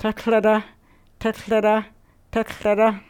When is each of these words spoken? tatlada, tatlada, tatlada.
tatlada, 0.00 0.62
tatlada, 1.18 1.84
tatlada. 2.32 3.09